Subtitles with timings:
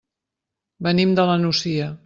[0.89, 1.95] Venim de la Nucia.